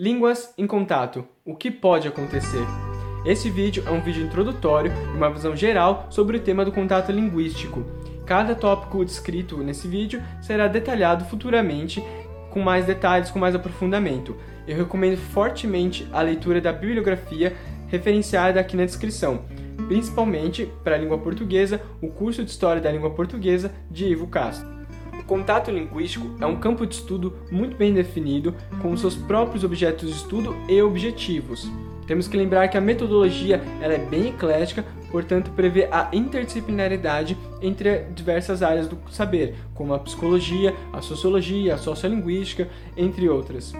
Línguas 0.00 0.54
em 0.56 0.64
contato. 0.64 1.26
O 1.44 1.56
que 1.56 1.72
pode 1.72 2.06
acontecer? 2.06 2.64
Esse 3.26 3.50
vídeo 3.50 3.82
é 3.84 3.90
um 3.90 4.00
vídeo 4.00 4.24
introdutório 4.24 4.92
e 4.92 5.16
uma 5.16 5.28
visão 5.28 5.56
geral 5.56 6.06
sobre 6.08 6.36
o 6.36 6.40
tema 6.40 6.64
do 6.64 6.70
contato 6.70 7.10
linguístico. 7.10 7.84
Cada 8.24 8.54
tópico 8.54 9.04
descrito 9.04 9.56
nesse 9.56 9.88
vídeo 9.88 10.22
será 10.40 10.68
detalhado 10.68 11.24
futuramente 11.24 12.00
com 12.48 12.60
mais 12.60 12.86
detalhes, 12.86 13.28
com 13.28 13.40
mais 13.40 13.56
aprofundamento. 13.56 14.36
Eu 14.68 14.76
recomendo 14.76 15.16
fortemente 15.16 16.06
a 16.12 16.22
leitura 16.22 16.60
da 16.60 16.72
bibliografia 16.72 17.56
referenciada 17.88 18.60
aqui 18.60 18.76
na 18.76 18.84
descrição, 18.84 19.46
principalmente 19.88 20.70
para 20.84 20.94
a 20.94 20.98
língua 20.98 21.18
portuguesa, 21.18 21.82
o 22.00 22.06
curso 22.06 22.44
de 22.44 22.52
História 22.52 22.80
da 22.80 22.92
Língua 22.92 23.10
Portuguesa 23.10 23.72
de 23.90 24.04
Ivo 24.04 24.28
Castro 24.28 24.77
contato 25.24 25.70
linguístico 25.70 26.30
é 26.40 26.46
um 26.46 26.56
campo 26.56 26.86
de 26.86 26.94
estudo 26.94 27.34
muito 27.50 27.76
bem 27.76 27.92
definido, 27.92 28.54
com 28.80 28.96
seus 28.96 29.14
próprios 29.14 29.64
objetos 29.64 30.08
de 30.08 30.16
estudo 30.16 30.56
e 30.68 30.80
objetivos. 30.80 31.70
Temos 32.06 32.26
que 32.26 32.38
lembrar 32.38 32.68
que 32.68 32.78
a 32.78 32.80
metodologia 32.80 33.62
ela 33.82 33.92
é 33.92 33.98
bem 33.98 34.28
eclética, 34.28 34.84
portanto 35.10 35.50
prevê 35.50 35.88
a 35.90 36.08
interdisciplinaridade 36.10 37.36
entre 37.60 38.04
diversas 38.14 38.62
áreas 38.62 38.88
do 38.88 38.98
saber, 39.10 39.54
como 39.74 39.92
a 39.92 39.98
psicologia, 39.98 40.74
a 40.90 41.02
sociologia, 41.02 41.74
a 41.74 41.78
sociolinguística, 41.78 42.68
entre 42.96 43.28
outras. 43.28 43.74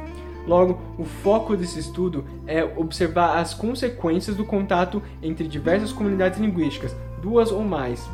Logo, 0.47 0.79
o 0.99 1.05
foco 1.05 1.57
desse 1.57 1.79
estudo 1.79 2.25
é 2.47 2.63
observar 2.65 3.39
as 3.39 3.55
consequências 3.55 4.37
do 4.37 4.45
contato 4.45 5.03
entre 5.23 5.47
diversas 5.47 5.93
comunidades 5.93 6.39
linguísticas, 6.39 6.95
duas 7.23 7.51
ou 7.51 7.63
mais, 7.63 8.09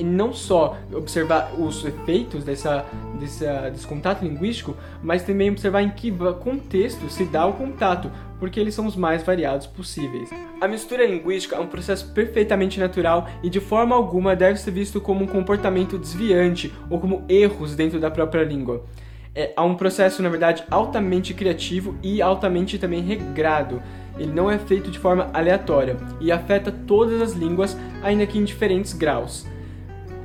e 0.00 0.04
não 0.04 0.32
só 0.32 0.78
observar 0.92 1.52
os 1.58 1.84
efeitos 1.84 2.42
dessa, 2.42 2.84
dessa, 3.20 3.70
desse 3.70 3.86
contato 3.86 4.22
linguístico, 4.22 4.74
mas 5.02 5.22
também 5.22 5.50
observar 5.50 5.82
em 5.82 5.90
que 5.90 6.10
contexto 6.40 7.08
se 7.10 7.24
dá 7.24 7.46
o 7.46 7.52
contato, 7.52 8.10
porque 8.38 8.58
eles 8.58 8.74
são 8.74 8.86
os 8.86 8.96
mais 8.96 9.22
variados 9.22 9.66
possíveis. 9.66 10.30
A 10.60 10.66
mistura 10.66 11.06
linguística 11.06 11.56
é 11.56 11.60
um 11.60 11.66
processo 11.66 12.12
perfeitamente 12.12 12.80
natural 12.80 13.28
e 13.42 13.50
de 13.50 13.60
forma 13.60 13.94
alguma 13.94 14.34
deve 14.34 14.58
ser 14.58 14.70
visto 14.70 15.00
como 15.00 15.24
um 15.24 15.26
comportamento 15.26 15.98
desviante 15.98 16.72
ou 16.88 16.98
como 16.98 17.24
erros 17.28 17.76
dentro 17.76 18.00
da 18.00 18.10
própria 18.10 18.42
língua. 18.42 18.84
É, 19.34 19.52
há 19.56 19.64
um 19.64 19.76
processo, 19.76 20.22
na 20.22 20.28
verdade, 20.28 20.64
altamente 20.70 21.34
criativo 21.34 21.94
e 22.02 22.20
altamente 22.20 22.78
também 22.78 23.02
regrado. 23.02 23.80
Ele 24.18 24.32
não 24.32 24.50
é 24.50 24.58
feito 24.58 24.90
de 24.90 24.98
forma 24.98 25.30
aleatória 25.32 25.96
e 26.20 26.32
afeta 26.32 26.72
todas 26.72 27.22
as 27.22 27.32
línguas, 27.32 27.76
ainda 28.02 28.26
que 28.26 28.38
em 28.38 28.44
diferentes 28.44 28.92
graus. 28.92 29.46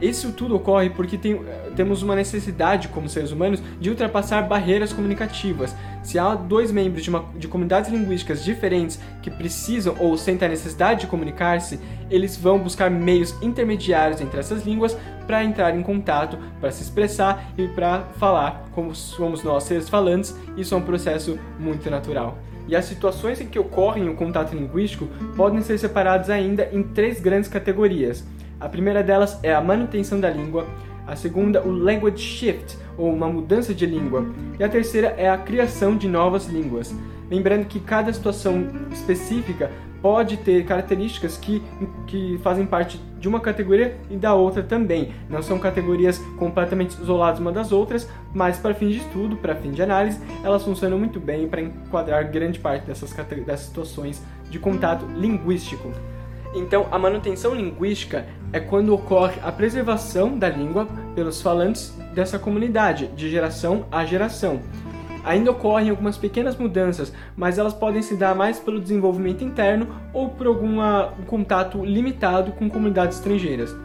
Isso 0.01 0.33
tudo 0.33 0.55
ocorre 0.55 0.89
porque 0.89 1.17
tem, 1.17 1.41
temos 1.75 2.01
uma 2.01 2.15
necessidade, 2.15 2.89
como 2.89 3.07
seres 3.07 3.31
humanos, 3.31 3.61
de 3.79 3.89
ultrapassar 3.89 4.41
barreiras 4.43 4.91
comunicativas. 4.91 5.75
Se 6.03 6.19
há 6.19 6.35
dois 6.35 6.71
membros 6.71 7.03
de, 7.03 7.09
uma, 7.09 7.25
de 7.35 7.47
comunidades 7.47 7.89
linguísticas 7.89 8.43
diferentes 8.43 8.99
que 9.21 9.31
precisam 9.31 9.95
ou 9.99 10.17
sentem 10.17 10.47
a 10.47 10.51
necessidade 10.51 11.01
de 11.01 11.07
comunicar-se, 11.07 11.79
eles 12.09 12.35
vão 12.35 12.59
buscar 12.59 12.91
meios 12.91 13.33
intermediários 13.41 14.21
entre 14.21 14.39
essas 14.39 14.65
línguas 14.65 14.97
para 15.25 15.43
entrar 15.43 15.75
em 15.75 15.81
contato, 15.81 16.37
para 16.59 16.71
se 16.71 16.83
expressar 16.83 17.51
e 17.57 17.67
para 17.69 18.01
falar 18.17 18.65
como 18.73 18.93
somos 18.93 19.43
nós 19.43 19.63
seres 19.63 19.89
falantes. 19.89 20.35
Isso 20.57 20.75
é 20.75 20.77
um 20.77 20.81
processo 20.81 21.39
muito 21.57 21.89
natural. 21.89 22.37
E 22.67 22.75
as 22.75 22.85
situações 22.85 23.39
em 23.39 23.47
que 23.47 23.59
ocorrem 23.59 24.09
o 24.09 24.15
contato 24.15 24.55
linguístico 24.55 25.07
podem 25.35 25.61
ser 25.61 25.77
separadas 25.77 26.29
ainda 26.29 26.69
em 26.73 26.83
três 26.83 27.19
grandes 27.19 27.49
categorias. 27.49 28.23
A 28.65 28.67
primeira 28.67 29.03
delas 29.03 29.39
é 29.43 29.53
a 29.53 29.61
manutenção 29.61 30.19
da 30.19 30.27
língua, 30.27 30.65
a 31.05 31.15
segunda, 31.15 31.61
o 31.61 31.69
language 31.69 32.17
shift, 32.17 32.75
ou 32.97 33.13
uma 33.13 33.27
mudança 33.27 33.75
de 33.75 33.85
língua, 33.85 34.25
e 34.59 34.63
a 34.63 34.67
terceira 34.67 35.13
é 35.19 35.29
a 35.29 35.37
criação 35.37 35.95
de 35.95 36.07
novas 36.07 36.47
línguas. 36.47 36.91
Lembrando 37.29 37.67
que 37.67 37.79
cada 37.79 38.11
situação 38.11 38.67
específica 38.91 39.69
pode 40.01 40.37
ter 40.37 40.65
características 40.65 41.37
que, 41.37 41.61
que 42.07 42.39
fazem 42.41 42.65
parte 42.65 42.99
de 43.19 43.27
uma 43.27 43.39
categoria 43.39 43.97
e 44.09 44.15
da 44.15 44.33
outra 44.33 44.63
também. 44.63 45.13
Não 45.29 45.43
são 45.43 45.59
categorias 45.59 46.17
completamente 46.35 46.99
isoladas 46.99 47.39
uma 47.39 47.51
das 47.51 47.71
outras, 47.71 48.09
mas 48.33 48.57
para 48.57 48.73
fins 48.73 48.93
de 48.93 48.97
estudo, 48.97 49.35
para 49.35 49.53
fim 49.53 49.73
de 49.73 49.83
análise, 49.83 50.19
elas 50.43 50.63
funcionam 50.63 50.97
muito 50.97 51.19
bem 51.19 51.47
para 51.47 51.61
enquadrar 51.61 52.31
grande 52.31 52.57
parte 52.57 52.87
dessas, 52.87 53.13
dessas 53.13 53.67
situações 53.67 54.23
de 54.49 54.57
contato 54.57 55.05
linguístico. 55.05 55.91
Então, 56.55 56.87
a 56.89 56.97
manutenção 56.97 57.53
linguística 57.53 58.25
é 58.53 58.61
quando 58.61 58.93
ocorre 58.93 59.41
a 59.43 59.51
preservação 59.51 60.39
da 60.39 60.47
língua 60.47 60.87
pelos 61.13 61.41
falantes 61.41 61.93
dessa 62.13 62.39
comunidade, 62.39 63.07
de 63.07 63.29
geração 63.29 63.85
a 63.91 64.05
geração. 64.05 64.61
Ainda 65.25 65.51
ocorrem 65.51 65.89
algumas 65.89 66.17
pequenas 66.17 66.55
mudanças, 66.55 67.11
mas 67.35 67.57
elas 67.57 67.73
podem 67.73 68.01
se 68.01 68.15
dar 68.15 68.33
mais 68.33 68.57
pelo 68.57 68.79
desenvolvimento 68.79 69.43
interno 69.43 69.87
ou 70.13 70.29
por 70.29 70.47
algum 70.47 70.77
contato 71.25 71.83
limitado 71.83 72.53
com 72.53 72.69
comunidades 72.69 73.17
estrangeiras. 73.17 73.75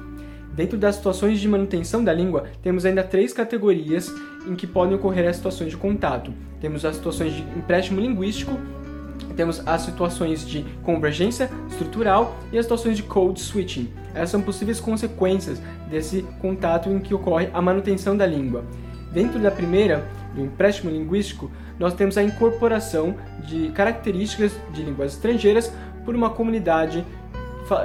Dentro 0.53 0.77
das 0.77 0.97
situações 0.97 1.41
de 1.41 1.49
manutenção 1.49 2.05
da 2.05 2.13
língua, 2.13 2.45
temos 2.63 2.85
ainda 2.85 3.03
três 3.03 3.33
categorias 3.33 4.13
em 4.47 4.55
que 4.55 4.67
podem 4.67 4.95
ocorrer 4.95 5.29
as 5.29 5.37
situações 5.37 5.71
de 5.71 5.77
contato. 5.77 6.33
Temos 6.61 6.85
as 6.85 6.97
situações 6.97 7.33
de 7.33 7.43
empréstimo 7.57 8.01
linguístico, 8.01 8.59
temos 9.35 9.63
as 9.67 9.83
situações 9.83 10.47
de 10.47 10.65
convergência 10.83 11.51
estrutural 11.69 12.37
e 12.53 12.59
as 12.59 12.65
situações 12.65 12.97
de 12.97 13.03
code 13.03 13.41
switching. 13.41 13.91
Essas 14.15 14.31
são 14.31 14.43
possíveis 14.43 14.81
consequências 14.81 15.61
desse 15.89 16.23
contato 16.41 16.89
em 16.91 16.99
que 16.99 17.15
ocorre 17.15 17.49
a 17.53 17.63
manutenção 17.63 18.17
da 18.17 18.27
língua. 18.27 18.65
Dentro 19.13 19.39
da 19.39 19.51
primeira, 19.51 20.07
do 20.35 20.43
empréstimo 20.43 20.91
linguístico, 20.91 21.51
nós 21.79 21.95
temos 21.95 22.17
a 22.17 22.23
incorporação 22.23 23.17
de 23.47 23.71
características 23.71 24.53
de 24.73 24.83
línguas 24.83 25.15
estrangeiras 25.15 25.73
por 26.05 26.15
uma 26.15 26.31
comunidade 26.31 27.05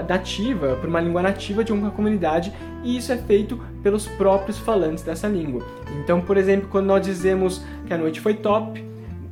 nativa, 0.07 0.75
por 0.75 0.89
uma 0.89 0.99
língua 0.99 1.21
nativa 1.21 1.63
de 1.63 1.71
uma 1.71 1.91
comunidade, 1.91 2.51
e 2.83 2.97
isso 2.97 3.11
é 3.11 3.17
feito 3.17 3.59
pelos 3.83 4.07
próprios 4.07 4.57
falantes 4.57 5.03
dessa 5.03 5.27
língua. 5.27 5.63
Então, 6.03 6.21
por 6.21 6.37
exemplo, 6.37 6.67
quando 6.71 6.87
nós 6.87 7.05
dizemos 7.05 7.63
que 7.85 7.93
a 7.93 7.97
noite 7.97 8.19
foi 8.19 8.33
top, 8.33 8.83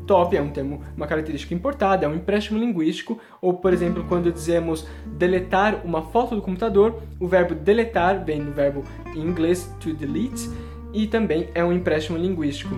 top 0.06 0.36
é 0.36 0.42
um 0.42 0.50
termo, 0.50 0.82
uma 0.96 1.08
característica 1.08 1.54
importada, 1.54 2.06
é 2.06 2.10
um 2.10 2.16
empréstimo 2.16 2.60
linguístico, 2.60 3.20
ou 3.42 3.54
por 3.54 3.74
exemplo, 3.74 4.06
quando 4.08 4.32
dizemos 4.32 4.88
deletar 5.06 5.82
uma 5.84 6.02
foto 6.02 6.36
do 6.36 6.42
computador, 6.42 7.02
o 7.20 7.28
verbo 7.28 7.56
deletar 7.56 8.24
vem 8.24 8.44
do 8.44 8.52
verbo 8.52 8.84
em 9.16 9.20
inglês 9.20 9.74
to 9.80 9.94
delete 9.94 10.50
e 10.94 11.08
também 11.08 11.50
é 11.54 11.64
um 11.64 11.74
empréstimo 11.74 12.18
linguístico. 12.18 12.76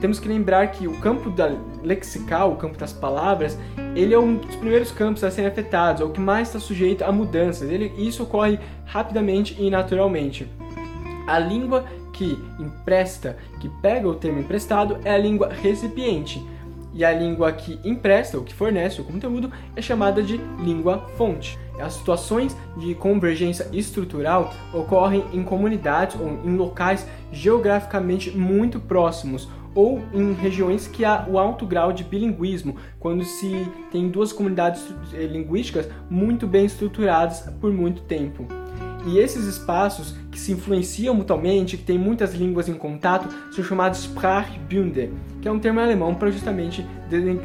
Temos 0.00 0.18
que 0.18 0.28
lembrar 0.28 0.66
que 0.66 0.86
o 0.86 0.98
campo 0.98 1.30
da 1.30 1.50
lexical, 1.82 2.52
o 2.52 2.56
campo 2.56 2.76
das 2.76 2.92
palavras, 2.92 3.58
ele 3.94 4.12
é 4.12 4.18
um 4.18 4.36
dos 4.36 4.56
primeiros 4.56 4.90
campos 4.90 5.24
a 5.24 5.30
serem 5.30 5.50
afetados, 5.50 6.02
é 6.02 6.04
o 6.04 6.10
que 6.10 6.20
mais 6.20 6.48
está 6.48 6.58
sujeito 6.58 7.04
a 7.04 7.12
mudanças. 7.12 7.70
Ele, 7.70 7.90
isso 7.96 8.24
ocorre 8.24 8.58
rapidamente 8.84 9.56
e 9.58 9.70
naturalmente. 9.70 10.46
A 11.26 11.38
língua 11.38 11.86
que 12.12 12.38
empresta, 12.60 13.38
que 13.60 13.68
pega 13.80 14.06
o 14.06 14.14
termo 14.14 14.40
emprestado, 14.40 14.98
é 15.04 15.14
a 15.14 15.18
língua 15.18 15.48
recipiente 15.48 16.44
e 16.94 17.04
a 17.04 17.12
língua 17.12 17.52
que 17.52 17.78
empresta 17.84 18.38
ou 18.38 18.44
que 18.44 18.54
fornece 18.54 19.00
o 19.00 19.04
conteúdo 19.04 19.50
é 19.74 19.82
chamada 19.82 20.22
de 20.22 20.38
língua 20.58 21.06
fonte. 21.18 21.58
As 21.78 21.94
situações 21.94 22.56
de 22.76 22.94
convergência 22.94 23.68
estrutural 23.72 24.54
ocorrem 24.72 25.24
em 25.32 25.42
comunidades 25.42 26.16
ou 26.18 26.28
em 26.44 26.56
locais 26.56 27.06
geograficamente 27.32 28.30
muito 28.30 28.78
próximos 28.78 29.48
ou 29.74 30.00
em 30.12 30.32
regiões 30.34 30.86
que 30.86 31.04
há 31.04 31.26
o 31.28 31.36
alto 31.36 31.66
grau 31.66 31.92
de 31.92 32.04
bilinguismo, 32.04 32.76
quando 33.00 33.24
se 33.24 33.66
tem 33.90 34.08
duas 34.08 34.32
comunidades 34.32 34.86
eh, 35.12 35.26
linguísticas 35.26 35.88
muito 36.08 36.46
bem 36.46 36.64
estruturadas 36.64 37.40
por 37.60 37.72
muito 37.72 38.02
tempo. 38.02 38.46
E 39.06 39.18
esses 39.18 39.44
espaços 39.44 40.14
que 40.30 40.38
se 40.38 40.52
influenciam 40.52 41.14
mutuamente, 41.14 41.76
que 41.76 41.84
têm 41.84 41.98
muitas 41.98 42.34
línguas 42.34 42.68
em 42.68 42.74
contato, 42.74 43.28
são 43.52 43.62
chamados 43.62 44.00
Sprachbünde, 44.00 45.10
que 45.42 45.48
é 45.48 45.52
um 45.52 45.58
termo 45.58 45.80
alemão 45.80 46.14
para 46.14 46.30
justamente 46.30 46.86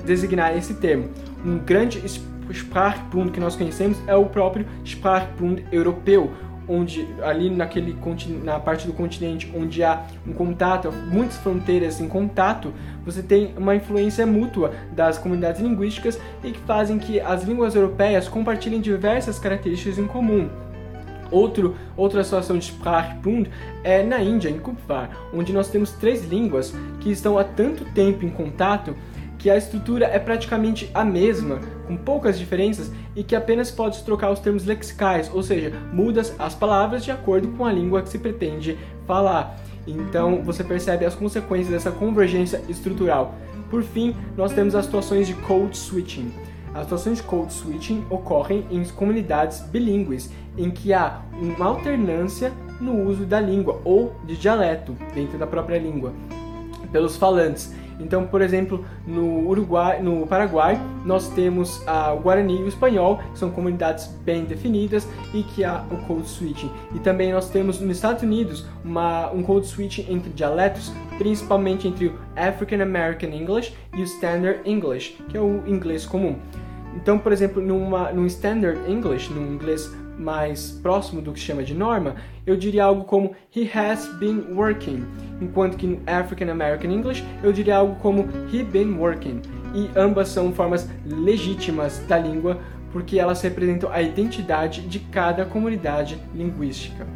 designar 0.05 0.55
esse 0.55 0.75
termo. 0.75 1.09
Um 1.45 1.57
grande 1.59 2.01
Sprachbund 2.49 3.31
que 3.31 3.39
nós 3.39 3.55
conhecemos 3.55 3.97
é 4.07 4.15
o 4.15 4.25
próprio 4.25 4.65
Sprachbund 4.85 5.65
europeu, 5.71 6.31
onde 6.67 7.07
ali 7.23 7.49
naquele 7.49 7.97
na 8.43 8.59
parte 8.59 8.85
do 8.85 8.93
continente 8.93 9.51
onde 9.55 9.83
há 9.83 10.05
um 10.25 10.31
contato, 10.31 10.91
muitas 10.91 11.37
fronteiras 11.37 11.99
em 11.99 12.07
contato, 12.07 12.71
você 13.03 13.23
tem 13.23 13.53
uma 13.57 13.75
influência 13.75 14.25
mútua 14.25 14.71
das 14.91 15.17
comunidades 15.17 15.59
linguísticas 15.59 16.19
e 16.43 16.51
que 16.51 16.59
fazem 16.59 16.99
que 16.99 17.19
as 17.19 17.43
línguas 17.43 17.75
europeias 17.75 18.27
compartilhem 18.27 18.79
diversas 18.79 19.39
características 19.39 19.97
em 19.97 20.05
comum. 20.05 20.47
Outro, 21.31 21.75
outra 21.95 22.23
situação 22.23 22.57
de 22.57 22.65
Sprachbund 22.65 23.49
é 23.83 24.03
na 24.03 24.21
Índia, 24.21 24.49
em 24.49 24.59
Kupfar, 24.59 25.09
onde 25.33 25.53
nós 25.53 25.69
temos 25.69 25.91
três 25.91 26.25
línguas 26.25 26.73
que 26.99 27.11
estão 27.11 27.37
há 27.37 27.43
tanto 27.43 27.85
tempo 27.85 28.25
em 28.25 28.29
contato 28.29 28.95
que 29.39 29.49
a 29.49 29.55
estrutura 29.55 30.05
é 30.05 30.19
praticamente 30.19 30.91
a 30.93 31.03
mesma, 31.05 31.59
com 31.87 31.95
poucas 31.95 32.37
diferenças, 32.37 32.91
e 33.15 33.23
que 33.23 33.35
apenas 33.35 33.71
pode 33.71 34.03
trocar 34.03 34.31
os 34.31 34.39
termos 34.39 34.65
lexicais, 34.65 35.31
ou 35.33 35.41
seja, 35.41 35.71
muda 35.93 36.21
as 36.37 36.53
palavras 36.53 37.05
de 37.05 37.11
acordo 37.11 37.47
com 37.49 37.65
a 37.65 37.71
língua 37.71 38.01
que 38.01 38.09
se 38.09 38.19
pretende 38.19 38.77
falar. 39.07 39.57
Então 39.87 40.43
você 40.43 40.63
percebe 40.63 41.05
as 41.05 41.15
consequências 41.15 41.71
dessa 41.71 41.89
convergência 41.89 42.61
estrutural. 42.67 43.33
Por 43.69 43.81
fim, 43.81 44.15
nós 44.35 44.51
temos 44.51 44.75
as 44.75 44.85
situações 44.85 45.25
de 45.25 45.33
code 45.33 45.77
switching. 45.77 46.31
As 46.73 46.83
situações 46.83 47.17
de 47.17 47.23
code 47.23 47.51
switching 47.51 48.05
ocorrem 48.09 48.65
em 48.69 48.83
comunidades 48.85 49.61
bilíngues, 49.61 50.31
em 50.57 50.69
que 50.69 50.93
há 50.93 51.21
uma 51.33 51.65
alternância 51.65 52.53
no 52.79 53.03
uso 53.03 53.25
da 53.25 53.39
língua 53.39 53.81
ou 53.83 54.15
de 54.25 54.37
dialeto 54.37 54.95
dentro 55.13 55.37
da 55.37 55.47
própria 55.47 55.77
língua 55.77 56.13
pelos 56.91 57.15
falantes. 57.15 57.73
Então, 57.99 58.25
por 58.25 58.41
exemplo, 58.41 58.85
no 59.05 59.49
Uruguai, 59.49 60.01
no 60.01 60.25
Paraguai, 60.25 60.79
nós 61.03 61.27
temos 61.29 61.83
ah, 61.85 62.13
o 62.13 62.21
Guarani 62.21 62.59
e 62.59 62.63
o 62.63 62.67
Espanhol, 62.67 63.19
que 63.33 63.37
são 63.37 63.51
comunidades 63.51 64.07
bem 64.23 64.45
definidas 64.45 65.05
e 65.33 65.43
que 65.43 65.65
há 65.65 65.83
o 65.91 65.97
code 66.05 66.27
switching. 66.27 66.71
E 66.95 66.99
também 66.99 67.33
nós 67.33 67.49
temos 67.49 67.79
nos 67.81 67.97
Estados 67.97 68.23
Unidos 68.23 68.65
uma, 68.85 69.29
um 69.31 69.43
code 69.43 69.67
switching 69.67 70.05
entre 70.09 70.29
dialetos, 70.29 70.93
principalmente 71.17 71.87
entre 71.89 72.07
o 72.07 72.13
African 72.37 72.81
American 72.81 73.31
English 73.31 73.73
e 73.93 74.01
o 74.01 74.03
Standard 74.05 74.61
English, 74.63 75.17
que 75.27 75.37
é 75.37 75.41
o 75.41 75.61
inglês 75.67 76.05
comum. 76.05 76.37
Então, 76.95 77.17
por 77.17 77.31
exemplo, 77.31 77.61
numa, 77.61 78.11
num 78.11 78.25
Standard 78.25 78.79
English, 78.89 79.31
num 79.31 79.53
inglês 79.53 79.89
mais 80.17 80.71
próximo 80.71 81.21
do 81.21 81.31
que 81.31 81.39
se 81.39 81.45
chama 81.45 81.63
de 81.63 81.73
norma, 81.73 82.15
eu 82.45 82.57
diria 82.57 82.83
algo 82.83 83.05
como 83.05 83.33
he 83.55 83.69
has 83.73 84.07
been 84.19 84.53
working, 84.53 85.05
enquanto 85.41 85.77
que 85.77 85.87
no 85.87 86.01
African 86.05 86.51
American 86.51 86.91
English 86.91 87.23
eu 87.41 87.53
diria 87.53 87.77
algo 87.77 87.95
como 87.95 88.27
he 88.53 88.63
been 88.63 88.97
working. 88.97 89.41
E 89.73 89.89
ambas 89.95 90.29
são 90.29 90.51
formas 90.51 90.89
legítimas 91.05 91.99
da 92.07 92.17
língua 92.17 92.57
porque 92.91 93.19
elas 93.19 93.41
representam 93.41 93.91
a 93.91 94.01
identidade 94.01 94.81
de 94.81 94.99
cada 94.99 95.45
comunidade 95.45 96.19
linguística. 96.33 97.07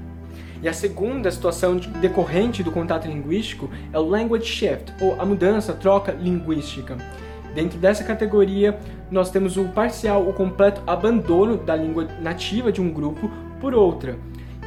E 0.62 0.68
a 0.68 0.74
segunda 0.74 1.30
situação 1.30 1.76
decorrente 1.76 2.64
do 2.64 2.72
contato 2.72 3.06
linguístico 3.06 3.70
é 3.92 4.00
o 4.00 4.08
language 4.08 4.46
shift, 4.46 4.94
ou 5.02 5.20
a 5.20 5.26
mudança, 5.26 5.74
troca 5.74 6.14
linguística. 6.14 6.96
Dentro 7.54 7.78
dessa 7.78 8.04
categoria, 8.04 8.78
nós 9.12 9.30
temos 9.30 9.58
o 9.58 9.66
parcial, 9.66 10.28
o 10.28 10.34
completo 10.34 10.82
abandono 10.88 11.58
da 11.58 11.76
língua 11.76 12.08
nativa 12.22 12.72
de 12.72 12.82
um 12.82 12.92
grupo 12.92 13.30
por 13.62 13.74
outra. 13.74 14.18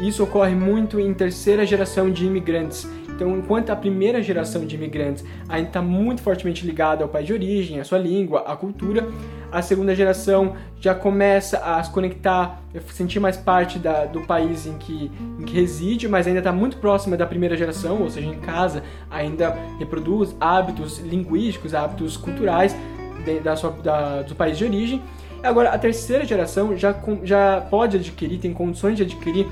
Isso 0.01 0.23
ocorre 0.23 0.55
muito 0.55 1.01
em 1.01 1.13
terceira 1.13 1.67
geração 1.67 2.11
de 2.11 2.27
imigrantes. 2.27 2.89
Então, 3.17 3.35
enquanto 3.39 3.71
a 3.71 3.77
primeira 3.77 4.23
geração 4.23 4.67
de 4.67 4.75
imigrantes 4.75 5.25
ainda 5.49 5.69
está 5.69 5.81
muito 5.81 6.21
fortemente 6.21 6.67
ligada 6.67 7.03
ao 7.03 7.09
país 7.09 7.27
de 7.27 7.33
origem, 7.33 7.81
à 7.81 7.85
sua 7.85 7.97
língua, 7.97 8.41
à 8.41 8.55
cultura, 8.55 9.09
a 9.51 9.63
segunda 9.63 9.95
geração 9.95 10.55
já 10.79 10.95
começa 10.95 11.57
a 11.59 11.83
se 11.83 11.91
conectar, 11.91 12.61
sentir 12.93 13.19
mais 13.19 13.39
parte 13.39 13.79
da, 13.79 14.05
do 14.05 14.21
país 14.21 14.67
em 14.67 14.77
que, 14.77 15.11
em 15.41 15.45
que 15.45 15.55
reside, 15.55 16.07
mas 16.07 16.27
ainda 16.27 16.41
está 16.41 16.53
muito 16.53 16.77
próxima 16.77 17.17
da 17.17 17.27
primeira 17.27 17.57
geração, 17.57 18.03
ou 18.03 18.11
seja, 18.11 18.29
em 18.29 18.39
casa, 18.39 18.83
ainda 19.11 19.57
reproduz 19.79 20.37
hábitos 20.39 20.99
linguísticos, 20.99 21.75
hábitos 21.75 22.19
culturais 22.19 22.77
de, 23.25 23.41
da 23.41 23.57
sua, 23.57 23.71
da, 23.71 24.23
do 24.23 24.35
país 24.35 24.59
de 24.59 24.65
origem. 24.65 25.03
Agora, 25.43 25.71
a 25.71 25.79
terceira 25.79 26.27
geração 26.27 26.77
já, 26.77 26.95
já 27.25 27.67
pode 27.71 27.97
adquirir, 27.97 28.39
tem 28.39 28.53
condições 28.53 28.97
de 28.97 29.05
adquirir 29.05 29.47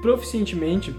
proficientemente 0.00 0.94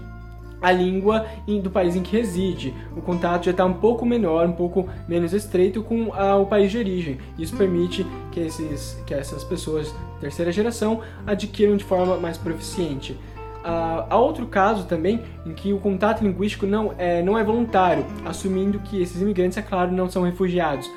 a 0.60 0.70
língua 0.72 1.26
do 1.62 1.70
país 1.70 1.96
em 1.96 2.02
que 2.02 2.16
reside. 2.16 2.74
O 2.96 3.00
contato 3.00 3.44
já 3.44 3.50
está 3.50 3.64
um 3.64 3.74
pouco 3.74 4.04
menor, 4.04 4.46
um 4.46 4.52
pouco 4.52 4.88
menos 5.08 5.32
estreito 5.32 5.82
com 5.82 6.12
a, 6.12 6.36
o 6.36 6.46
país 6.46 6.70
de 6.70 6.78
origem. 6.78 7.18
Isso 7.38 7.56
permite 7.56 8.06
que, 8.30 8.40
esses, 8.40 9.02
que 9.06 9.14
essas 9.14 9.42
pessoas 9.44 9.94
terceira 10.20 10.52
geração 10.52 11.00
adquiram 11.26 11.76
de 11.76 11.84
forma 11.84 12.16
mais 12.16 12.36
proficiente. 12.36 13.12
Uh, 13.60 14.06
há 14.08 14.16
outro 14.16 14.46
caso 14.46 14.86
também 14.86 15.22
em 15.44 15.52
que 15.52 15.72
o 15.72 15.78
contato 15.78 16.22
linguístico 16.22 16.66
não 16.66 16.94
é, 16.96 17.22
não 17.22 17.36
é 17.36 17.44
voluntário, 17.44 18.06
assumindo 18.24 18.78
que 18.78 19.02
esses 19.02 19.20
imigrantes, 19.20 19.58
é 19.58 19.62
claro, 19.62 19.92
não 19.92 20.08
são 20.08 20.22
refugiados. 20.22 20.90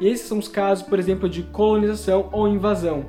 E 0.00 0.08
esses 0.08 0.26
são 0.26 0.38
os 0.38 0.48
casos, 0.48 0.86
por 0.86 0.98
exemplo, 0.98 1.28
de 1.28 1.42
colonização 1.42 2.28
ou 2.32 2.48
invasão. 2.48 3.04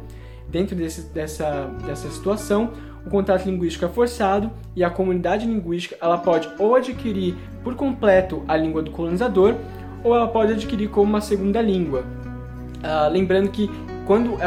Dentro 0.51 0.75
desse, 0.75 1.01
dessa, 1.13 1.69
dessa 1.85 2.09
situação, 2.09 2.71
o 3.05 3.09
contato 3.09 3.45
linguístico 3.45 3.85
é 3.85 3.89
forçado 3.89 4.51
e 4.75 4.83
a 4.83 4.89
comunidade 4.89 5.45
linguística 5.45 5.95
ela 6.01 6.17
pode 6.17 6.49
ou 6.57 6.75
adquirir 6.75 7.35
por 7.63 7.75
completo 7.75 8.43
a 8.47 8.57
língua 8.57 8.81
do 8.81 8.91
colonizador 8.91 9.55
ou 10.03 10.15
ela 10.15 10.27
pode 10.27 10.53
adquirir 10.53 10.89
como 10.89 11.09
uma 11.09 11.21
segunda 11.21 11.61
língua. 11.61 12.03
Uh, 12.79 13.11
lembrando 13.11 13.49
que 13.49 13.69
quando 14.09 14.39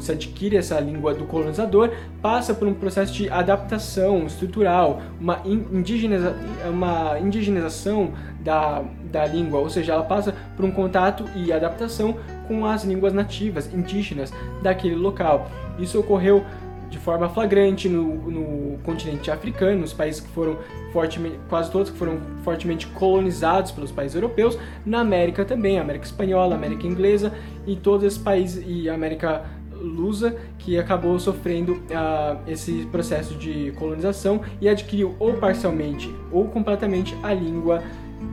se 0.00 0.10
adquire 0.10 0.56
essa 0.56 0.80
língua 0.80 1.14
do 1.14 1.24
colonizador, 1.24 1.92
passa 2.20 2.52
por 2.52 2.66
um 2.66 2.74
processo 2.74 3.12
de 3.12 3.30
adaptação 3.30 4.26
estrutural, 4.26 5.00
uma, 5.20 5.40
indigeniza, 5.44 6.34
uma 6.68 7.16
indigenização 7.20 8.10
da, 8.40 8.82
da 9.10 9.26
língua, 9.26 9.60
ou 9.60 9.70
seja, 9.70 9.92
ela 9.92 10.02
passa 10.02 10.34
por 10.56 10.64
um 10.64 10.70
contato 10.70 11.24
e 11.34 11.52
adaptação 11.52 12.16
com 12.48 12.64
as 12.64 12.84
línguas 12.84 13.12
nativas, 13.12 13.72
indígenas 13.72 14.32
daquele 14.62 14.96
local. 14.96 15.50
Isso 15.78 15.98
ocorreu 15.98 16.44
de 16.90 16.98
forma 16.98 17.28
flagrante 17.28 17.88
no, 17.88 18.30
no 18.30 18.78
continente 18.78 19.30
africano, 19.30 19.80
nos 19.80 19.92
países 19.92 20.20
que 20.20 20.28
foram 20.30 20.58
fortemente, 20.92 21.38
quase 21.48 21.70
todos 21.70 21.88
que 21.88 21.96
foram 21.96 22.18
fortemente 22.42 22.86
colonizados 22.88 23.70
pelos 23.70 23.92
países 23.92 24.16
europeus, 24.16 24.58
na 24.84 25.00
América 25.00 25.44
também, 25.44 25.78
América 25.78 26.04
Espanhola, 26.04 26.56
América 26.56 26.86
Inglesa 26.86 27.32
e 27.64 27.76
todos 27.76 28.04
esses 28.04 28.18
países 28.18 28.64
e 28.66 28.90
América 28.90 29.44
lusa 29.80 30.36
que 30.58 30.78
acabou 30.78 31.18
sofrendo 31.18 31.72
uh, 31.72 32.38
esse 32.46 32.86
processo 32.92 33.34
de 33.34 33.72
colonização 33.78 34.42
e 34.60 34.68
adquiriu 34.68 35.14
ou 35.18 35.34
parcialmente 35.34 36.14
ou 36.30 36.46
completamente 36.48 37.16
a 37.22 37.32
língua 37.32 37.82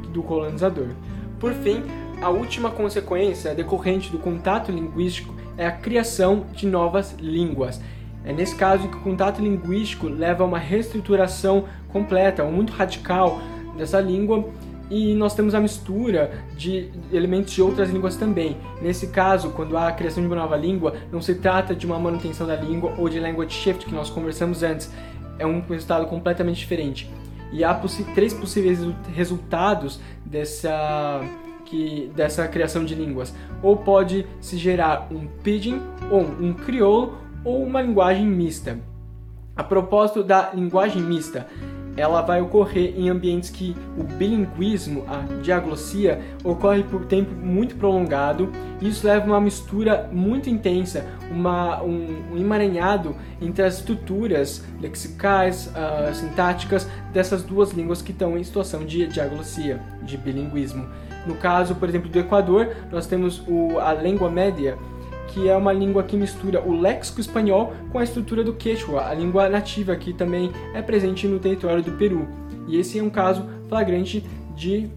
do 0.10 0.24
colonizador. 0.24 0.88
Por 1.40 1.54
fim, 1.54 1.84
a 2.22 2.30
última 2.30 2.72
consequência 2.72 3.54
decorrente 3.54 4.12
do 4.12 4.18
contato 4.18 4.72
linguístico 4.72 5.36
é 5.58 5.68
a 5.68 5.72
criação 5.72 6.46
de 6.54 6.66
novas 6.66 7.16
línguas. 7.20 7.80
É 8.24 8.34
nesse 8.34 8.56
caso 8.56 8.88
que 8.88 8.98
o 8.98 9.02
contato 9.02 9.42
linguístico 9.42 10.08
leva 10.08 10.44
a 10.44 10.48
uma 10.48 10.60
reestruturação 10.60 11.66
completa, 11.90 12.44
ou 12.44 12.52
muito 12.52 12.74
radical 12.74 13.40
dessa 13.78 14.02
língua, 14.02 14.50
e 14.90 15.14
nós 15.14 15.36
temos 15.36 15.54
a 15.54 15.60
mistura 15.60 16.32
de 16.56 16.90
elementos 17.12 17.54
de 17.54 17.62
outras 17.62 17.90
línguas 17.90 18.16
também. 18.16 18.58
Nesse 18.82 19.08
caso, 19.08 19.50
quando 19.52 19.78
há 19.78 19.90
a 19.90 19.92
criação 19.92 20.22
de 20.22 20.28
uma 20.28 20.36
nova 20.36 20.56
língua, 20.56 20.96
não 21.12 21.22
se 21.22 21.36
trata 21.36 21.76
de 21.76 21.86
uma 21.86 22.00
manutenção 22.00 22.48
da 22.48 22.56
língua 22.56 22.94
ou 22.98 23.10
de 23.10 23.20
language 23.20 23.54
shift 23.54 23.86
que 23.86 23.94
nós 23.94 24.10
conversamos 24.10 24.64
antes. 24.64 24.92
É 25.38 25.46
um 25.46 25.62
resultado 25.62 26.08
completamente 26.08 26.58
diferente. 26.58 27.10
E 27.52 27.64
há 27.64 27.74
possi 27.74 28.04
três 28.16 28.34
possíveis 28.34 28.80
resultados 29.14 30.00
dessa 30.26 31.22
que 31.66 32.10
dessa 32.16 32.48
criação 32.48 32.84
de 32.86 32.96
línguas. 32.96 33.34
Ou 33.62 33.78
pode 33.78 34.26
se 34.40 34.58
gerar 34.58 35.08
um 35.12 35.28
pidgin 35.28 35.82
ou 36.10 36.22
um 36.22 36.54
crioulo 36.54 37.18
ou 37.44 37.64
uma 37.64 37.82
linguagem 37.82 38.26
mista. 38.26 38.80
A 39.56 39.64
propósito 39.64 40.24
da 40.24 40.52
linguagem 40.54 41.02
mista, 41.02 41.48
ela 41.98 42.22
vai 42.22 42.40
ocorrer 42.40 42.94
em 42.96 43.10
ambientes 43.10 43.50
que 43.50 43.76
o 43.98 44.04
bilinguismo, 44.04 45.04
a 45.08 45.24
diaglossia, 45.42 46.22
ocorre 46.44 46.84
por 46.84 47.06
tempo 47.06 47.34
muito 47.34 47.76
prolongado. 47.76 48.52
Isso 48.80 49.06
leva 49.06 49.26
a 49.26 49.30
uma 49.30 49.42
mistura 49.42 50.08
muito 50.14 50.48
intensa, 50.48 51.04
uma, 51.32 51.82
um, 51.82 52.34
um 52.34 52.38
emaranhado 52.38 53.16
entre 53.42 53.64
as 53.64 53.80
estruturas 53.80 54.64
lexicais, 54.80 55.68
uh, 55.68 56.14
sintáticas 56.14 56.88
dessas 57.12 57.42
duas 57.42 57.72
línguas 57.72 58.02
que 58.02 58.12
estão 58.12 58.38
em 58.38 58.44
situação 58.44 58.86
de 58.86 59.08
diaglossia, 59.08 59.82
de 60.04 60.16
bilinguismo. 60.16 60.88
No 61.26 61.36
caso, 61.36 61.76
por 61.76 61.90
exemplo, 61.90 62.10
do 62.10 62.20
Equador, 62.20 62.76
nós 62.92 63.08
temos 63.08 63.44
o, 63.48 63.80
a 63.80 63.94
língua 63.94 64.30
média, 64.30 64.78
que 65.38 65.48
é 65.48 65.56
uma 65.56 65.72
língua 65.72 66.02
que 66.02 66.18
mistura 66.18 66.60
o 66.64 66.82
léxico 66.82 67.22
espanhol 67.22 67.72
com 67.92 68.00
a 68.00 68.04
estrutura 68.04 68.44
do 68.44 68.54
quechua, 68.54 69.08
a 69.08 69.14
língua 69.14 69.48
nativa 69.48 69.96
que 69.96 70.12
também 70.12 70.52
é 70.74 70.82
presente 70.82 71.28
no 71.28 71.38
território 71.38 71.84
do 71.84 71.92
Peru. 71.92 72.28
E 72.68 72.80
esse 72.80 72.98
é 72.98 73.04
um 73.04 73.10
caso 73.10 73.46
flagrante 73.70 74.26
de 74.56 74.90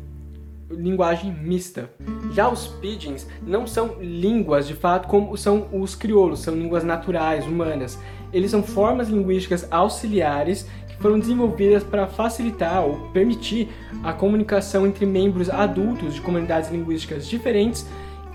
linguagem 0.70 1.30
mista. 1.30 1.90
Já 2.32 2.48
os 2.48 2.66
pidgins 2.66 3.26
não 3.42 3.66
são 3.66 3.96
línguas 4.00 4.66
de 4.66 4.72
fato 4.72 5.08
como 5.08 5.36
são 5.36 5.68
os 5.72 5.94
crioulos, 5.94 6.40
são 6.40 6.54
línguas 6.54 6.84
naturais, 6.84 7.44
humanas. 7.44 7.98
Eles 8.32 8.50
são 8.50 8.62
formas 8.62 9.10
linguísticas 9.10 9.68
auxiliares 9.70 10.66
que 10.88 10.96
foram 11.02 11.18
desenvolvidas 11.18 11.84
para 11.84 12.06
facilitar 12.06 12.82
ou 12.82 13.10
permitir 13.10 13.68
a 14.02 14.14
comunicação 14.14 14.86
entre 14.86 15.04
membros 15.04 15.50
adultos 15.50 16.14
de 16.14 16.20
comunidades 16.22 16.70
linguísticas 16.70 17.26
diferentes 17.28 17.86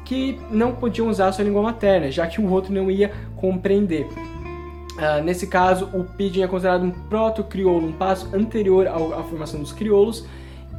que 0.06 0.40
não 0.50 0.74
podiam 0.74 1.10
usar 1.10 1.32
sua 1.32 1.44
língua 1.44 1.62
materna, 1.62 2.12
já 2.12 2.26
que 2.28 2.40
o 2.40 2.50
outro 2.50 2.72
não 2.72 2.90
ia 2.90 3.12
compreender. 3.36 4.08
Uh, 4.96 5.22
nesse 5.24 5.48
caso, 5.48 5.90
o 5.94 6.06
pidgin 6.06 6.44
é 6.44 6.48
considerado 6.48 6.84
um 6.84 6.92
proto-crioulo, 6.92 7.88
um 7.88 7.92
passo 7.92 8.34
anterior 8.34 8.88
à 8.88 9.24
formação 9.24 9.60
dos 9.60 9.74
crioulos, 9.74 10.26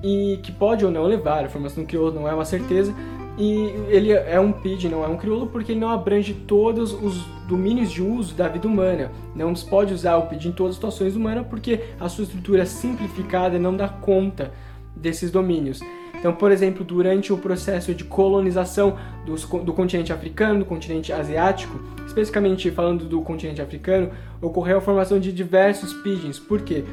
e 0.03 0.39
que 0.43 0.53
pode 0.53 0.85
ou 0.85 0.91
não 0.91 1.05
levar 1.05 1.45
a 1.45 1.49
formação 1.49 1.83
do 1.83 1.87
crioulo, 1.87 2.15
não 2.15 2.29
é 2.29 2.33
uma 2.33 2.45
certeza, 2.45 2.95
e 3.39 3.75
ele 3.89 4.13
é 4.13 4.41
um 4.41 4.51
pidgin, 4.51 4.89
não 4.89 5.05
é 5.05 5.09
um 5.09 5.17
crioulo, 5.19 5.49
porque 5.49 5.73
ele 5.73 5.81
não 5.81 5.91
abrange 5.91 6.33
todos 6.33 6.93
os 6.93 7.27
domínios 7.47 7.91
de 7.91 8.03
uso 8.03 8.35
da 8.35 8.49
vida 8.49 8.67
humana. 8.67 9.11
Não 9.35 9.55
se 9.55 9.65
pode 9.67 9.93
usar 9.93 10.17
o 10.17 10.23
pidgin 10.23 10.49
em 10.49 10.53
todas 10.53 10.71
as 10.71 10.77
situações 10.77 11.15
humanas, 11.15 11.47
porque 11.47 11.81
a 12.01 12.09
sua 12.09 12.25
estrutura 12.25 12.65
simplificada 12.65 13.59
não 13.59 13.77
dá 13.77 13.89
conta 13.89 14.51
desses 14.97 15.31
domínios. 15.31 15.81
Então, 16.19 16.33
por 16.33 16.51
exemplo, 16.51 16.85
durante 16.85 17.33
o 17.33 17.39
processo 17.39 17.95
de 17.95 18.05
colonização 18.05 18.97
do, 19.25 19.35
do 19.63 19.73
continente 19.73 20.13
africano, 20.13 20.61
do 20.61 20.65
continente 20.65 21.13
asiático, 21.13 21.79
especificamente 22.07 22.71
falando 22.71 23.05
do 23.05 23.21
continente 23.23 23.61
africano, 23.61 24.11
ocorreu 24.41 24.79
a 24.79 24.81
formação 24.81 25.21
de 25.21 25.33
diversos 25.33 25.93
pidgins. 25.93 26.39
Por 26.39 26.63
quê? 26.63 26.85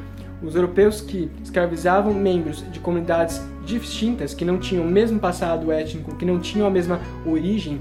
Os 0.42 0.54
europeus 0.54 1.00
que 1.00 1.30
escravizavam 1.42 2.12
membros 2.12 2.64
de 2.70 2.78
comunidades 2.78 3.40
distintas, 3.64 4.34
que 4.34 4.44
não 4.44 4.58
tinham 4.58 4.84
o 4.84 4.88
mesmo 4.88 5.18
passado 5.18 5.72
étnico, 5.72 6.14
que 6.16 6.24
não 6.24 6.38
tinham 6.38 6.66
a 6.66 6.70
mesma 6.70 7.00
origem, 7.26 7.80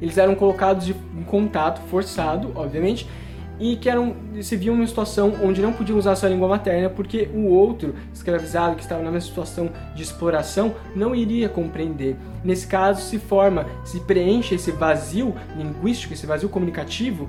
eles 0.00 0.18
eram 0.18 0.34
colocados 0.34 0.88
em 0.88 1.22
contato 1.24 1.80
forçado, 1.88 2.50
obviamente, 2.54 3.06
e 3.58 3.76
que 3.76 3.88
eram, 3.88 4.16
se 4.40 4.56
viam 4.56 4.74
numa 4.74 4.86
situação 4.86 5.34
onde 5.42 5.60
não 5.60 5.72
podiam 5.72 5.98
usar 5.98 6.16
sua 6.16 6.28
língua 6.28 6.48
materna 6.48 6.88
porque 6.88 7.28
o 7.34 7.46
outro 7.46 7.94
escravizado 8.12 8.76
que 8.76 8.82
estava 8.82 9.02
na 9.02 9.10
mesma 9.10 9.28
situação 9.28 9.70
de 9.94 10.02
exploração 10.02 10.74
não 10.96 11.14
iria 11.14 11.48
compreender. 11.48 12.16
Nesse 12.42 12.66
caso, 12.66 13.02
se 13.02 13.18
forma, 13.18 13.66
se 13.84 14.00
preenche 14.00 14.54
esse 14.54 14.72
vazio 14.72 15.34
linguístico, 15.56 16.12
esse 16.12 16.26
vazio 16.26 16.48
comunicativo 16.48 17.28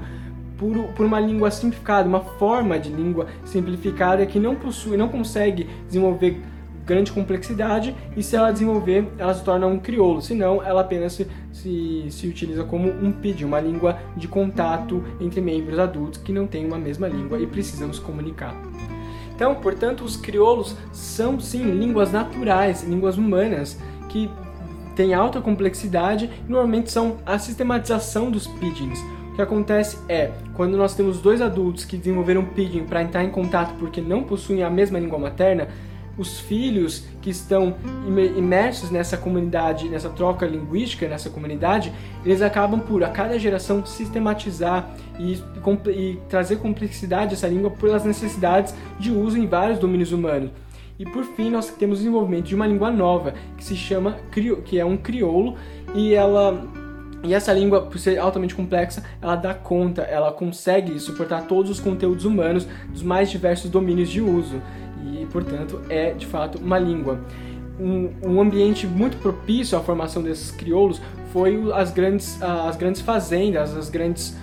por, 0.58 0.75
por 0.94 1.06
uma 1.06 1.20
língua 1.20 1.51
simplificada, 1.51 2.08
uma 2.08 2.22
forma 2.22 2.80
de 2.80 2.89
língua 2.89 3.27
simplificada 3.46 4.25
que 4.25 4.39
não 4.39 4.56
possui, 4.56 4.98
não 4.98 5.10
consegue 5.10 5.70
desenvolver 5.88 6.42
grande 6.86 7.12
complexidade 7.12 7.96
e 8.16 8.24
se 8.24 8.36
ela 8.36 8.52
desenvolver, 8.52 9.08
ela 9.18 9.34
se 9.34 9.44
torna 9.44 9.68
um 9.68 9.80
crioulo, 9.80 10.22
senão 10.22 10.62
ela 10.63 10.82
apenas 10.82 11.13
se, 11.13 11.28
se, 11.52 12.06
se 12.10 12.28
utiliza 12.28 12.63
como 12.63 12.90
um 12.90 13.12
PID, 13.12 13.46
uma 13.46 13.60
língua 13.60 13.98
de 14.16 14.28
contato 14.28 15.04
entre 15.20 15.42
membros 15.42 15.80
adultos 15.80 16.20
que 16.22 16.32
não 16.32 16.46
têm 16.46 16.66
uma 16.66 16.78
mesma 16.78 17.08
língua 17.08 17.40
e 17.40 17.48
precisam 17.48 17.92
se 17.92 18.02
comunicar. 18.02 18.56
Então, 19.36 19.56
portanto, 19.56 20.04
os 20.04 20.16
crioulos 20.16 20.75
são 20.92 21.40
sim 21.40 21.63
línguas 21.63 22.12
naturais, 22.12 22.84
línguas 22.84 23.18
humanas, 23.18 23.80
que 24.10 24.30
têm 24.96 25.13
alta 25.13 25.42
complexidade 25.42 26.30
e 26.48 26.52
normalmente 26.52 26.92
são 26.92 27.18
a 27.25 27.40
sistematização 27.40 28.30
dos 28.30 28.46
pidgins. 28.46 29.00
O 29.32 29.36
que 29.36 29.42
acontece 29.42 29.98
é, 30.08 30.32
quando 30.54 30.78
nós 30.78 30.94
temos 30.94 31.20
dois 31.20 31.42
adultos 31.42 31.84
que 31.86 31.98
desenvolveram 31.98 32.46
pidgin 32.46 32.84
para 32.84 33.02
entrar 33.02 33.24
em 33.24 33.32
contato 33.32 33.74
porque 33.80 34.00
não 34.00 34.22
possuem 34.22 34.62
a 34.62 34.70
mesma 34.70 35.00
língua 35.00 35.18
materna, 35.18 35.68
os 36.17 36.39
filhos 36.39 37.05
que 37.22 37.29
estão 37.29 37.75
imersos 38.38 38.91
nessa 38.91 39.17
comunidade, 39.17 39.89
nessa 39.89 40.10
troca 40.10 40.46
linguística, 40.46 41.08
nessa 41.08 41.29
comunidade, 41.29 41.91
eles 42.24 42.41
acabam 42.41 42.79
por, 42.79 43.03
a 43.03 43.10
cada 43.10 43.38
geração, 43.39 43.86
sistematizar 43.86 44.89
e, 45.20 45.41
e 45.89 46.20
trazer 46.29 46.58
complexidade 46.58 47.32
a 47.32 47.34
essa 47.34 47.48
língua 47.48 47.72
pelas 47.72 48.03
necessidades 48.03 48.74
de 49.00 49.12
uso 49.12 49.38
em 49.38 49.48
vários 49.48 49.79
domínios 49.79 50.12
humanos. 50.12 50.51
E 51.00 51.05
por 51.05 51.24
fim, 51.24 51.50
nós 51.50 51.70
temos 51.70 51.98
o 51.98 52.01
desenvolvimento 52.01 52.46
de 52.46 52.55
uma 52.55 52.67
língua 52.67 52.91
nova, 52.91 53.34
que 53.58 53.63
se 53.63 53.75
chama, 53.75 54.17
que 54.65 54.79
é 54.79 54.86
um 54.86 54.96
crioulo, 54.96 55.55
e 55.96 56.13
ela 56.13 56.63
e 57.24 57.34
essa 57.34 57.53
língua, 57.53 57.84
por 57.84 57.98
ser 57.98 58.17
altamente 58.17 58.53
complexa, 58.53 59.01
ela 59.22 59.38
dá 59.38 59.53
conta, 59.53 60.01
ela 60.01 60.29
consegue 60.34 61.00
suportar 61.00 61.48
todos 61.48 61.72
os 61.72 61.79
conteúdos 61.79 62.25
humanos 62.25 62.67
dos 62.89 63.01
mais 63.01 63.32
diversos 63.32 63.72
domínios 63.72 64.10
de 64.10 64.20
uso 64.20 64.62
e, 65.03 65.25
portanto, 65.31 65.81
é 65.89 66.12
de 66.12 66.25
fato 66.25 66.57
uma 66.57 66.79
língua. 66.79 67.19
Um, 67.79 68.12
um, 68.24 68.39
ambiente 68.39 68.86
muito 68.86 69.17
propício 69.17 69.77
à 69.77 69.81
formação 69.81 70.22
desses 70.22 70.51
crioulos 70.51 71.01
foi 71.31 71.72
as 71.74 71.91
grandes, 71.91 72.41
as 72.41 72.75
grandes 72.75 73.01
fazendas, 73.01 73.75
as 73.75 73.89
grandes 73.89 74.38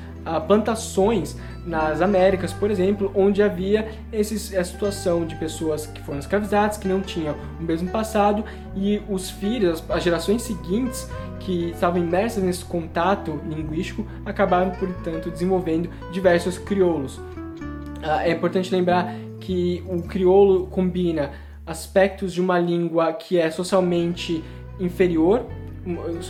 plantações 0.47 1.37
nas 1.65 2.01
Américas, 2.01 2.53
por 2.53 2.71
exemplo, 2.71 3.11
onde 3.15 3.43
havia 3.43 3.89
esses, 4.13 4.55
a 4.55 4.65
situação 4.65 5.25
de 5.25 5.35
pessoas 5.37 5.87
que 5.87 6.01
foram 6.03 6.19
escravizadas, 6.19 6.77
que 6.77 6.89
não 6.89 7.01
tinham 7.01 7.37
o 7.59 7.63
mesmo 7.63 7.89
passado, 7.91 8.45
e 8.77 9.01
os 9.09 9.31
filhos, 9.31 9.83
as 9.89 10.03
gerações 10.03 10.43
seguintes, 10.43 11.09
que 11.41 11.71
estavam 11.71 12.03
imersas 12.03 12.43
nesse 12.43 12.65
contato 12.65 13.41
linguístico, 13.49 14.07
acabaram, 14.25 14.71
portanto, 14.73 15.31
desenvolvendo 15.31 15.89
diversos 16.13 16.59
crioulos. 16.59 17.21
Ah, 18.03 18.27
é 18.27 18.33
importante 18.33 18.73
lembrar 18.73 19.15
que 19.51 19.83
o 19.89 20.01
crioulo 20.01 20.69
combina 20.69 21.33
aspectos 21.67 22.33
de 22.33 22.41
uma 22.41 22.57
língua 22.57 23.13
que 23.13 23.37
é 23.37 23.51
socialmente 23.51 24.45
inferior, 24.79 25.45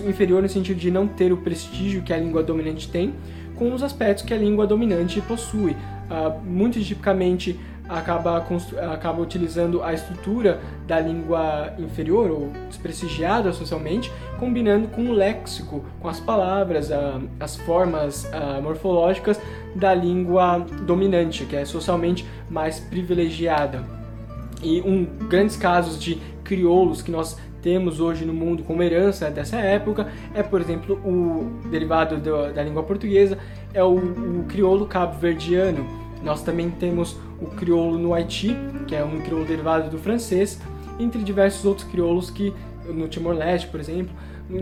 inferior 0.09 0.41
no 0.41 0.49
sentido 0.49 0.81
de 0.81 0.91
não 0.91 1.07
ter 1.07 1.31
o 1.31 1.37
prestígio 1.37 2.01
que 2.01 2.15
a 2.15 2.17
língua 2.17 2.43
dominante 2.43 2.91
tem, 2.91 3.13
com 3.57 3.75
os 3.75 3.83
aspectos 3.83 4.25
que 4.25 4.33
a 4.33 4.39
língua 4.39 4.67
dominante 4.67 5.21
possui. 5.21 5.73
Uh, 5.73 6.43
muito 6.43 6.81
tipicamente 6.81 7.61
acaba, 7.91 8.47
acaba 8.93 9.21
utilizando 9.21 9.83
a 9.83 9.93
estrutura 9.93 10.61
da 10.87 11.01
língua 11.01 11.75
inferior 11.77 12.31
ou 12.31 12.53
desprestigiada 12.69 13.53
socialmente, 13.53 14.13
combinando 14.39 14.89
com 14.89 15.07
o 15.07 15.13
léxico, 15.13 15.85
com 15.99 16.09
as 16.09 16.21
palavras, 16.21 16.91
uh, 16.91 17.29
as 17.41 17.57
formas 17.57 18.25
uh, 18.25 18.63
morfológicas 18.63 19.41
da 19.75 19.93
língua 19.93 20.65
dominante, 20.87 21.45
que 21.45 21.57
é 21.57 21.65
socialmente 21.65 22.25
mais 22.49 22.79
privilegiada. 22.79 23.85
E 24.63 24.81
um 24.83 25.05
grandes 25.29 25.57
casos 25.57 26.01
de 26.01 26.21
crioulos 26.45 27.03
que 27.03 27.11
nós 27.11 27.37
temos 27.61 28.01
hoje 28.01 28.25
no 28.25 28.33
mundo 28.33 28.63
como 28.63 28.83
herança 28.83 29.31
dessa 29.31 29.57
época 29.57 30.09
é, 30.35 30.43
por 30.43 30.61
exemplo, 30.61 30.97
o 31.05 31.69
derivado 31.69 32.17
do, 32.17 32.53
da 32.53 32.63
língua 32.63 32.83
portuguesa 32.83 33.39
é 33.75 33.83
o, 33.83 33.97
o 33.97 34.45
crioulo 34.49 34.87
cabo-verdiano. 34.87 36.00
Nós 36.23 36.43
também 36.43 36.71
temos 36.71 37.17
o 37.41 37.47
crioulo 37.47 37.99
no 37.99 38.13
Haiti, 38.15 38.57
que 38.87 38.95
é 38.95 39.05
um 39.05 39.21
crioulo 39.21 39.47
derivado 39.47 39.91
do 39.91 39.99
francês, 39.99 40.61
entre 40.99 41.23
diversos 41.23 41.65
outros 41.65 41.87
crioulos 41.89 42.31
que 42.31 42.53
no 42.87 43.09
Timor-Leste, 43.09 43.69
por 43.69 43.81
exemplo, 43.81 44.15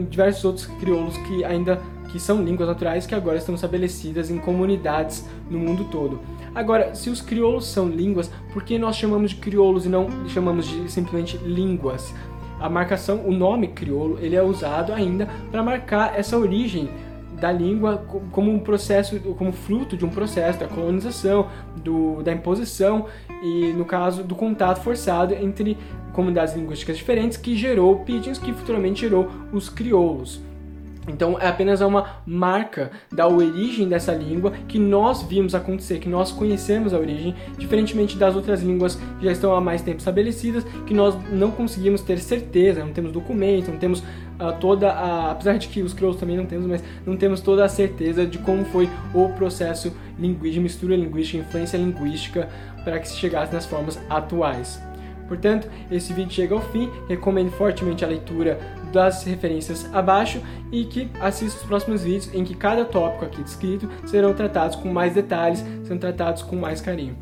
diversos 0.08 0.44
outros 0.44 0.66
crioulos 0.66 1.16
que 1.18 1.44
ainda 1.44 1.80
que 2.08 2.18
são 2.18 2.42
línguas 2.42 2.68
naturais 2.68 3.06
que 3.06 3.14
agora 3.14 3.36
estão 3.36 3.54
estabelecidas 3.54 4.30
em 4.30 4.38
comunidades 4.38 5.26
no 5.50 5.58
mundo 5.58 5.84
todo. 5.84 6.20
Agora, 6.54 6.94
se 6.94 7.10
os 7.10 7.20
crioulos 7.20 7.66
são 7.66 7.88
línguas, 7.88 8.30
por 8.52 8.62
que 8.62 8.78
nós 8.78 8.96
chamamos 8.96 9.30
de 9.30 9.36
crioulos 9.36 9.84
e 9.84 9.88
não 9.88 10.08
chamamos 10.28 10.66
de 10.66 10.90
simplesmente 10.90 11.36
línguas? 11.38 12.14
A 12.58 12.68
marcação, 12.68 13.24
o 13.26 13.30
nome 13.30 13.68
crioulo, 13.68 14.18
ele 14.20 14.34
é 14.34 14.42
usado 14.42 14.92
ainda 14.92 15.28
para 15.50 15.62
marcar 15.62 16.18
essa 16.18 16.36
origem 16.36 16.90
da 17.40 17.52
língua 17.52 18.04
como 18.32 18.50
um 18.50 18.58
processo, 18.58 19.18
como 19.36 19.52
fruto 19.52 19.96
de 19.96 20.04
um 20.04 20.08
processo 20.08 20.58
da 20.58 20.66
colonização, 20.66 21.48
do, 21.76 22.22
da 22.22 22.32
imposição 22.32 23.06
e, 23.42 23.72
no 23.72 23.84
caso, 23.84 24.24
do 24.24 24.34
contato 24.34 24.80
forçado 24.82 25.34
entre 25.34 25.76
comunidades 26.12 26.54
linguísticas 26.54 26.96
diferentes 26.96 27.38
que 27.38 27.56
gerou 27.56 28.00
pidgins, 28.00 28.38
que 28.38 28.52
futuramente 28.52 29.02
gerou 29.02 29.28
os 29.52 29.68
crioulos. 29.68 30.47
Então 31.08 31.38
é 31.38 31.48
apenas 31.48 31.80
uma 31.80 32.22
marca 32.26 32.90
da 33.12 33.26
origem 33.26 33.88
dessa 33.88 34.12
língua 34.12 34.52
que 34.68 34.78
nós 34.78 35.22
vimos 35.22 35.54
acontecer, 35.54 35.98
que 35.98 36.08
nós 36.08 36.30
conhecemos 36.30 36.92
a 36.92 36.98
origem, 36.98 37.34
diferentemente 37.56 38.16
das 38.16 38.36
outras 38.36 38.62
línguas 38.62 38.96
que 39.18 39.24
já 39.24 39.32
estão 39.32 39.54
há 39.54 39.60
mais 39.60 39.82
tempo 39.82 39.98
estabelecidas, 39.98 40.64
que 40.86 40.94
nós 40.94 41.16
não 41.30 41.50
conseguimos 41.50 42.00
ter 42.00 42.18
certeza, 42.18 42.84
não 42.84 42.92
temos 42.92 43.12
documento, 43.12 43.70
não 43.70 43.78
temos 43.78 44.00
uh, 44.00 44.52
toda 44.60 44.90
a. 44.90 45.32
Apesar 45.32 45.58
de 45.58 45.68
que 45.68 45.82
os 45.82 45.92
crioulos 45.92 46.18
também 46.18 46.36
não 46.36 46.46
temos, 46.46 46.66
mas 46.66 46.82
não 47.06 47.16
temos 47.16 47.40
toda 47.40 47.64
a 47.64 47.68
certeza 47.68 48.26
de 48.26 48.38
como 48.38 48.64
foi 48.64 48.88
o 49.14 49.28
processo 49.30 49.92
de 50.18 50.60
mistura 50.60 50.96
linguística, 50.96 51.38
influência 51.38 51.76
linguística, 51.76 52.48
para 52.84 52.98
que 52.98 53.08
se 53.08 53.16
chegasse 53.16 53.52
nas 53.52 53.66
formas 53.66 53.98
atuais. 54.08 54.80
Portanto, 55.28 55.68
esse 55.90 56.12
vídeo 56.12 56.32
chega 56.32 56.54
ao 56.54 56.60
fim. 56.60 56.90
Recomendo 57.06 57.50
fortemente 57.50 58.04
a 58.04 58.08
leitura 58.08 58.58
das 58.92 59.24
referências 59.24 59.88
abaixo 59.92 60.40
e 60.72 60.84
que 60.84 61.10
assista 61.20 61.60
os 61.60 61.66
próximos 61.66 62.02
vídeos 62.02 62.32
em 62.34 62.44
que 62.44 62.54
cada 62.54 62.84
tópico 62.84 63.24
aqui 63.24 63.42
descrito 63.42 63.88
serão 64.06 64.34
tratados 64.34 64.76
com 64.76 64.92
mais 64.92 65.14
detalhes, 65.14 65.64
serão 65.84 65.98
tratados 65.98 66.42
com 66.42 66.56
mais 66.56 66.80
carinho. 66.80 67.16